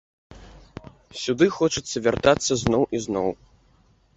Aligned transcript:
Сюды 1.23 1.45
хочацца 1.57 1.97
вяртацца 2.07 2.53
зноў 2.63 2.83
і 2.99 3.03
зноў. 3.05 3.29